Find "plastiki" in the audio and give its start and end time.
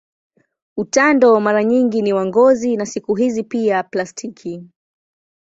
3.83-4.63